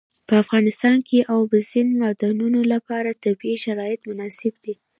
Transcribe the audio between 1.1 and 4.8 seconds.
د اوبزین معدنونه لپاره طبیعي شرایط مناسب دي.